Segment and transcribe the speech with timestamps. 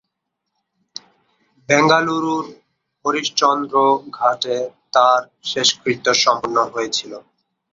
[1.69, 2.45] বেঙ্গালুরুর
[3.05, 3.75] হরিশচন্দ্র
[4.17, 4.57] ঘাটে
[4.93, 7.11] তাঁর শেষকৃত্য সম্পন্ন হয়েছিল।